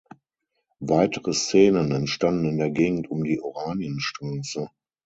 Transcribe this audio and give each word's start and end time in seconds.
Weitere 0.79 1.31
Szenen 1.31 1.91
entstanden 1.91 2.45
in 2.53 2.57
der 2.57 2.71
Gegend 2.71 3.07
um 3.11 3.23
die 3.23 3.39
Oranienstraße. 3.39 4.71